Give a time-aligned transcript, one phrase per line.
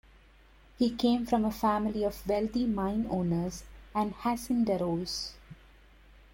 [0.79, 5.33] He came from a family of wealthy mine owners and Hacienderos.